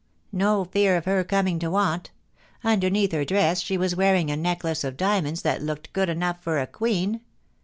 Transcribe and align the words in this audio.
No 0.31 0.65
fear 0.65 0.97
of 0.97 1.05
he: 1.05 1.23
coming 1.25 1.59
to 1.59 1.69
want 1.69 2.09
Underneath 2.63 3.11
her 3.11 3.23
dress 3.23 3.61
she 3.61 3.77
was 3.77 3.93
weariie 3.93 4.31
a 4.31 4.35
necklace 4.35 4.83
of 4.83 4.97
diamonds 4.97 5.43
that 5.43 5.61
looked 5.61 5.93
good 5.93 6.09
enough 6.09 6.41
for 6.41 6.59
a 6.59 6.65
queen. 6.65 7.21